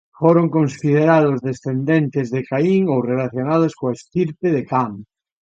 Foron 0.19 0.47
considerados 0.57 1.37
descendentes 1.49 2.27
de 2.33 2.41
Caín 2.49 2.83
ou 2.93 2.99
relacionados 3.11 3.73
coa 3.79 3.95
estirpe 3.97 4.47
de 4.55 4.61
Cam. 4.69 4.91